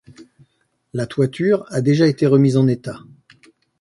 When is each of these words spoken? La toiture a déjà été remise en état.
La 0.95 1.05
toiture 1.05 1.63
a 1.67 1.79
déjà 1.79 2.07
été 2.07 2.25
remise 2.25 2.57
en 2.57 2.65
état. 2.67 3.03